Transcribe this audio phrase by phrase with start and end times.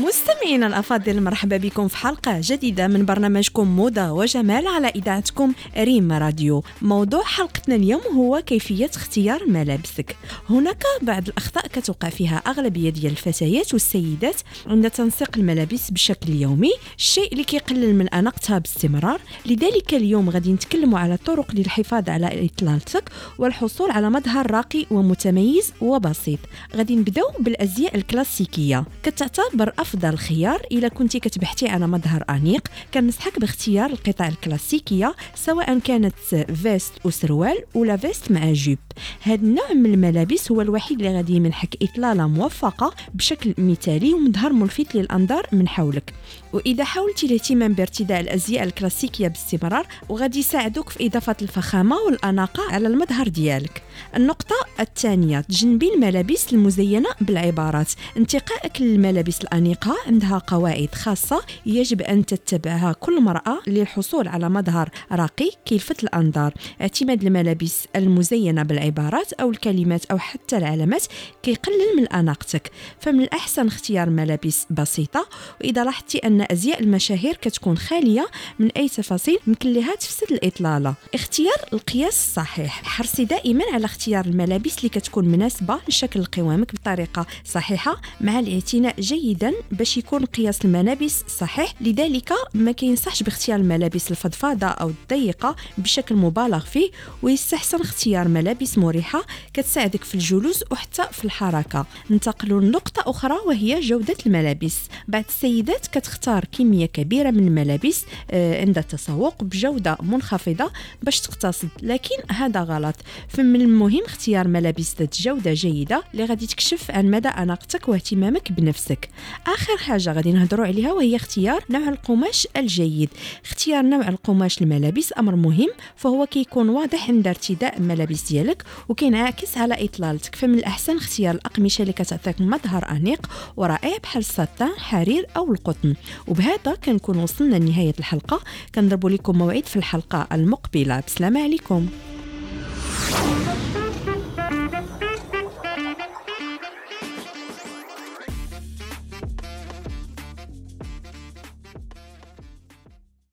[0.00, 6.64] مستمعينا الأفاضل مرحبا بكم في حلقة جديدة من برنامجكم موضة وجمال على إذاعتكم ريم راديو.
[6.82, 10.16] موضوع حلقتنا اليوم هو كيفية اختيار ملابسك.
[10.50, 17.32] هناك بعض الأخطاء كتوقع فيها أغلبية ديال الفتيات والسيدات عند تنسيق الملابس بشكل يومي الشيء
[17.32, 23.90] اللي كيقلل من اناقتها باستمرار لذلك اليوم غادي نتكلموا على طرق للحفاظ على إطلالتك والحصول
[23.90, 26.38] على مظهر راقي ومتميز وبسيط.
[26.76, 28.84] غادي نبدأو بالأزياء الكلاسيكية.
[29.02, 36.14] كتعتبر أفضل خيار الا كنتي كتبحثي على مظهر أنيق كنصحك باختيار القطع الكلاسيكية سواء كانت
[36.62, 38.78] veste وسروال ولا veste مع jupe
[39.22, 44.94] هذا النوع من الملابس هو الوحيد اللي غادي يمنحك إطلالة موفقة بشكل مثالي ومظهر ملفت
[44.94, 46.14] للأنظار من حولك.
[46.52, 53.28] وإذا حاولتي الاهتمام بارتداء الأزياء الكلاسيكية باستمرار وغادي يساعدوك في إضافة الفخامة والأناقة على المظهر
[53.28, 53.82] ديالك.
[54.16, 57.92] النقطة الثانية تجنبي الملابس المزينة بالعبارات.
[58.16, 65.50] انتقائك للملابس الأنيقة عندها قواعد خاصة يجب أن تتبعها كل مرأة للحصول على مظهر راقي
[65.64, 66.54] كيلفت الأنظار.
[66.80, 71.04] اعتماد الملابس المزينة بالعبارات أو الكلمات أو حتى العلامات
[71.42, 72.70] كيقلل من أناقتك.
[73.00, 75.28] فمن الأحسن اختيار ملابس بسيطة
[75.60, 78.26] وإذا لاحظتي أن أزياء المشاهير كتكون خالية
[78.58, 80.94] من أي تفاصيل يمكن لها تفسد الإطلالة.
[81.14, 82.82] اختيار القياس الصحيح.
[82.84, 89.52] حرصي دائما على اختيار الملابس اللي كتكون مناسبة لشكل قوامك بطريقة صحيحة مع الاعتناء جيدا
[89.72, 91.74] باش يكون قياس الملابس صحيح.
[91.80, 96.90] لذلك ما كينصحش باختيار الملابس الفضفاضة أو الضيقة بشكل مبالغ فيه
[97.22, 99.22] ويستحسن اختيار ملابس مريحة
[99.54, 101.86] كتساعدك في الجلوس وحتى في الحركة.
[102.10, 104.78] ننتقل لنقطة أخرى وهي جودة الملابس.
[105.08, 110.70] بعض السيدات كتختار تختار كمية كبيرة من الملابس آه، عند التسوق بجودة منخفضة
[111.02, 112.94] باش تقتصد لكن هذا غلط.
[113.28, 119.08] فمن المهم اختيار ملابس ذات جودة جيدة اللي غادي تكشف عن مدى أناقتك واهتمامك بنفسك.
[119.46, 123.08] آخر حاجة غادي نهضروا عليها وهي اختيار نوع القماش الجيد.
[123.44, 129.84] اختيار نوع القماش الملابس أمر مهم فهو كيكون واضح عند ارتداء الملابس ديالك وكينعكس على
[129.84, 130.34] إطلالتك.
[130.34, 133.26] فمن الأحسن اختيار الأقمشة اللي كتعطيك مظهر أنيق
[133.56, 135.94] ورائع بحال الساتان حرير أو القطن.
[136.28, 138.40] وبهذا كنكون وصلنا لنهاية الحلقة.
[138.74, 141.02] كنضرب لكم موعد في الحلقة المقبلة.
[141.06, 141.88] بسلامه عليكم.